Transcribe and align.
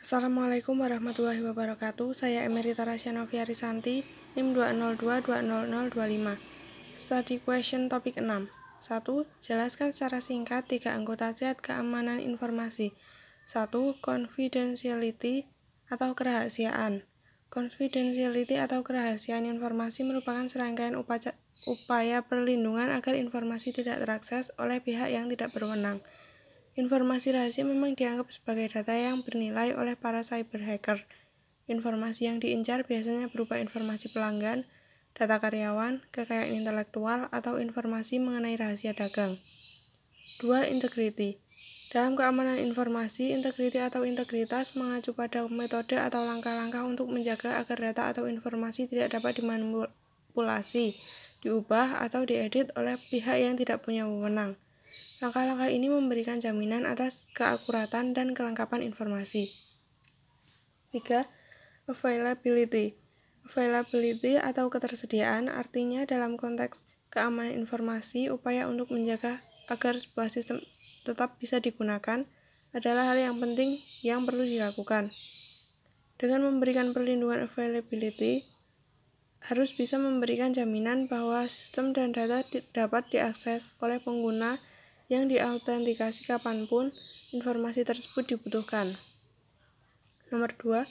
Assalamualaikum 0.00 0.80
warahmatullahi 0.80 1.44
wabarakatuh. 1.44 2.16
Saya 2.16 2.48
Emerita 2.48 2.88
Rasya 2.88 3.12
Novia 3.12 3.44
Risanti, 3.44 4.00
NIM 4.32 4.56
202200025. 4.56 6.40
Study 6.96 7.36
question 7.44 7.92
topik 7.92 8.16
6. 8.16 8.48
1. 8.48 8.80
Jelaskan 9.44 9.92
secara 9.92 10.24
singkat 10.24 10.64
tiga 10.64 10.96
anggota 10.96 11.36
triad 11.36 11.60
keamanan 11.60 12.16
informasi. 12.16 12.96
1. 13.44 14.00
Confidentiality 14.00 15.44
atau 15.92 16.16
kerahasiaan. 16.16 17.04
Confidentiality 17.52 18.56
atau 18.56 18.80
kerahasiaan 18.80 19.44
informasi 19.44 20.08
merupakan 20.08 20.48
serangkaian 20.48 20.96
upaya 20.96 22.24
perlindungan 22.24 22.88
agar 22.88 23.20
informasi 23.20 23.76
tidak 23.76 24.00
terakses 24.00 24.48
oleh 24.56 24.80
pihak 24.80 25.12
yang 25.12 25.28
tidak 25.28 25.52
berwenang. 25.52 26.00
Informasi 26.78 27.34
rahasia 27.34 27.66
memang 27.66 27.98
dianggap 27.98 28.30
sebagai 28.30 28.70
data 28.70 28.94
yang 28.94 29.26
bernilai 29.26 29.74
oleh 29.74 29.98
para 29.98 30.22
cyber 30.22 30.62
hacker. 30.62 31.02
Informasi 31.66 32.30
yang 32.30 32.38
diincar 32.38 32.86
biasanya 32.86 33.26
berupa 33.26 33.58
informasi 33.58 34.14
pelanggan, 34.14 34.62
data 35.18 35.42
karyawan, 35.42 35.98
kekayaan 36.14 36.54
intelektual, 36.54 37.26
atau 37.34 37.58
informasi 37.58 38.22
mengenai 38.22 38.54
rahasia 38.54 38.94
dagang. 38.94 39.34
2. 40.40 40.70
Integrity 40.70 41.42
Dalam 41.90 42.14
keamanan 42.14 42.56
informasi, 42.62 43.34
integrity 43.34 43.82
atau 43.82 44.06
integritas 44.06 44.78
mengacu 44.78 45.10
pada 45.10 45.42
metode 45.50 45.98
atau 45.98 46.22
langkah-langkah 46.22 46.86
untuk 46.86 47.10
menjaga 47.10 47.58
agar 47.58 47.82
data 47.82 48.02
atau 48.14 48.30
informasi 48.30 48.86
tidak 48.86 49.18
dapat 49.18 49.42
dimanipulasi, 49.42 50.94
diubah, 51.42 51.98
atau 51.98 52.22
diedit 52.22 52.70
oleh 52.78 52.94
pihak 53.10 53.42
yang 53.42 53.58
tidak 53.58 53.82
punya 53.82 54.06
wewenang. 54.06 54.54
Langkah-langkah 55.20 55.70
ini 55.70 55.90
memberikan 55.92 56.40
jaminan 56.40 56.86
atas 56.88 57.28
keakuratan 57.36 58.16
dan 58.16 58.32
kelengkapan 58.32 58.82
informasi. 58.82 59.52
3. 60.90 61.26
Availability 61.86 62.98
Availability 63.46 64.36
atau 64.36 64.68
ketersediaan 64.68 65.48
artinya 65.48 66.04
dalam 66.04 66.36
konteks 66.36 66.84
keamanan 67.08 67.56
informasi, 67.56 68.30
upaya 68.30 68.68
untuk 68.68 68.92
menjaga 68.92 69.40
agar 69.72 69.96
sebuah 69.96 70.28
sistem 70.28 70.60
tetap 71.02 71.40
bisa 71.40 71.58
digunakan 71.58 72.28
adalah 72.70 73.10
hal 73.10 73.18
yang 73.18 73.36
penting 73.42 73.74
yang 74.06 74.22
perlu 74.28 74.46
dilakukan. 74.46 75.10
Dengan 76.20 76.46
memberikan 76.46 76.92
perlindungan 76.92 77.48
availability, 77.48 78.44
harus 79.48 79.72
bisa 79.72 79.96
memberikan 79.96 80.52
jaminan 80.52 81.08
bahwa 81.08 81.48
sistem 81.48 81.96
dan 81.96 82.12
data 82.12 82.44
dapat 82.76 83.08
diakses 83.08 83.72
oleh 83.80 83.96
pengguna 83.96 84.60
yang 85.10 85.26
diautentikasi 85.26 86.30
kapan 86.30 86.70
pun 86.70 86.86
informasi 87.34 87.82
tersebut 87.82 88.30
dibutuhkan. 88.30 88.86
Nomor 90.30 90.54
2. 90.54 90.86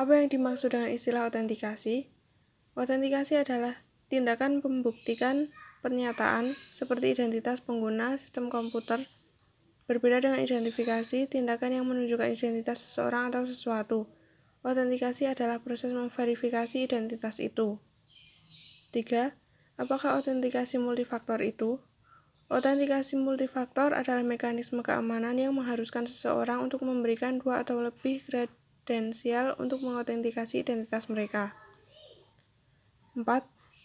Apa 0.00 0.12
yang 0.16 0.32
dimaksud 0.32 0.72
dengan 0.72 0.88
istilah 0.88 1.28
autentikasi? 1.28 2.08
Autentikasi 2.72 3.36
adalah 3.36 3.76
tindakan 4.08 4.64
pembuktikan 4.64 5.52
pernyataan 5.84 6.56
seperti 6.56 7.12
identitas 7.12 7.60
pengguna 7.60 8.16
sistem 8.16 8.48
komputer. 8.48 8.96
Berbeda 9.84 10.24
dengan 10.24 10.40
identifikasi, 10.40 11.28
tindakan 11.28 11.76
yang 11.76 11.84
menunjukkan 11.84 12.32
identitas 12.32 12.88
seseorang 12.88 13.28
atau 13.28 13.44
sesuatu. 13.44 14.08
Autentikasi 14.64 15.28
adalah 15.28 15.60
proses 15.60 15.92
memverifikasi 15.92 16.88
identitas 16.88 17.36
itu. 17.44 17.76
3. 18.96 19.36
Apakah 19.76 20.16
autentikasi 20.16 20.80
multifaktor 20.80 21.44
itu? 21.44 21.76
Autentikasi 22.54 23.18
multifaktor 23.18 23.90
adalah 23.98 24.22
mekanisme 24.22 24.78
keamanan 24.78 25.34
yang 25.34 25.58
mengharuskan 25.58 26.06
seseorang 26.06 26.62
untuk 26.62 26.86
memberikan 26.86 27.42
dua 27.42 27.66
atau 27.66 27.82
lebih 27.82 28.22
kredensial 28.22 29.58
untuk 29.58 29.82
mengautentikasi 29.82 30.62
identitas 30.62 31.10
mereka. 31.10 31.58
4. 33.18 33.26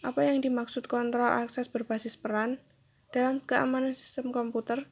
Apa 0.06 0.20
yang 0.22 0.38
dimaksud 0.38 0.86
kontrol 0.86 1.34
akses 1.34 1.66
berbasis 1.66 2.14
peran? 2.14 2.62
Dalam 3.10 3.42
keamanan 3.42 3.90
sistem 3.90 4.30
komputer, 4.30 4.86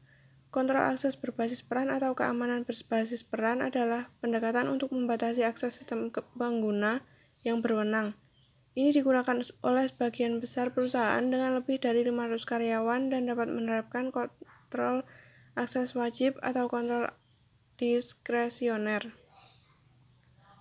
kontrol 0.51 0.83
akses 0.83 1.15
berbasis 1.15 1.63
peran 1.63 1.95
atau 1.95 2.19
keamanan 2.19 2.67
berbasis 2.67 3.23
peran 3.23 3.63
adalah 3.63 4.11
pendekatan 4.19 4.67
untuk 4.67 4.91
membatasi 4.91 5.47
akses 5.47 5.79
sistem 5.79 6.11
pengguna 6.35 7.07
yang 7.47 7.63
berwenang 7.63 8.19
ini 8.75 8.93
digunakan 8.93 9.41
oleh 9.65 9.85
sebagian 9.89 10.43
besar 10.43 10.75
perusahaan 10.75 11.25
dengan 11.25 11.57
lebih 11.57 11.81
dari 11.81 12.05
500 12.05 12.45
karyawan 12.45 13.13
dan 13.15 13.29
dapat 13.29 13.49
menerapkan 13.49 14.13
kontrol 14.13 15.07
akses 15.59 15.97
wajib 15.97 16.37
atau 16.45 16.71
kontrol 16.71 17.11
diskresioner. 17.79 19.15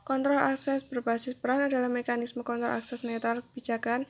Kontrol 0.08 0.40
akses 0.40 0.88
berbasis 0.88 1.36
peran 1.36 1.68
adalah 1.68 1.92
mekanisme 1.92 2.46
kontrol 2.46 2.72
akses 2.72 3.04
netral 3.04 3.44
kebijakan 3.44 4.08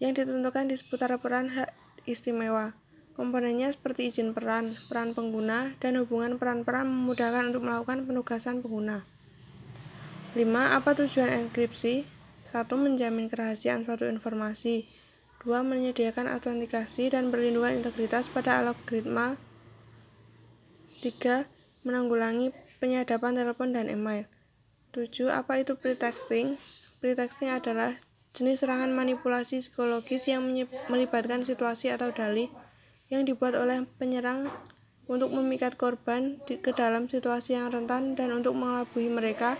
yang 0.00 0.16
ditentukan 0.16 0.72
di 0.72 0.74
seputar 0.80 1.12
peran 1.20 1.52
hak 1.52 1.70
istimewa. 2.08 2.72
Komponennya 3.14 3.70
seperti 3.70 4.10
izin 4.10 4.34
peran, 4.34 4.66
peran 4.90 5.14
pengguna, 5.14 5.78
dan 5.78 5.94
hubungan 6.02 6.34
peran-peran 6.34 6.90
memudahkan 6.90 7.54
untuk 7.54 7.62
melakukan 7.62 8.02
penugasan 8.10 8.58
pengguna. 8.58 9.06
5. 10.34 10.42
Apa 10.50 10.98
tujuan 10.98 11.30
enkripsi? 11.46 12.13
Satu, 12.54 12.78
menjamin 12.78 13.26
kerahasiaan 13.26 13.82
suatu 13.82 14.06
informasi. 14.06 14.86
Dua, 15.42 15.66
menyediakan 15.66 16.30
autentikasi 16.30 17.10
dan 17.10 17.34
perlindungan 17.34 17.82
integritas 17.82 18.30
pada 18.30 18.62
algoritma. 18.62 19.34
Tiga, 21.02 21.50
menanggulangi 21.82 22.54
penyadapan 22.78 23.34
telepon 23.34 23.74
dan 23.74 23.90
email. 23.90 24.30
Tujuh, 24.94 25.34
apa 25.34 25.66
itu 25.66 25.74
pretexting? 25.74 26.54
Pretexting 27.02 27.50
adalah 27.50 27.98
jenis 28.30 28.62
serangan 28.62 28.94
manipulasi 28.94 29.58
psikologis 29.58 30.30
yang 30.30 30.46
melibatkan 30.86 31.42
situasi 31.42 31.90
atau 31.90 32.14
dalih 32.14 32.46
yang 33.10 33.26
dibuat 33.26 33.58
oleh 33.58 33.82
penyerang 33.98 34.46
untuk 35.10 35.34
memikat 35.34 35.74
korban 35.74 36.38
ke 36.46 36.70
dalam 36.70 37.10
situasi 37.10 37.58
yang 37.58 37.74
rentan 37.74 38.14
dan 38.14 38.30
untuk 38.30 38.54
mengelabui 38.54 39.10
mereka 39.10 39.58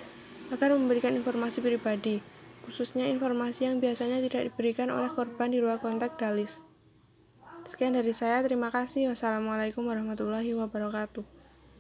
agar 0.55 0.71
memberikan 0.71 1.19
informasi 1.19 1.59
pribadi 1.59 2.34
khususnya 2.65 3.05
informasi 3.13 3.69
yang 3.69 3.79
biasanya 3.79 4.25
tidak 4.25 4.53
diberikan 4.53 4.89
oleh 4.89 5.13
korban 5.13 5.53
di 5.53 5.61
luar 5.61 5.79
kontak 5.79 6.17
dalis. 6.17 6.65
Sekian 7.65 7.97
dari 7.97 8.13
saya, 8.13 8.45
terima 8.45 8.69
kasih. 8.69 9.13
Wassalamualaikum 9.13 9.85
warahmatullahi 9.89 10.53
wabarakatuh. 10.53 11.34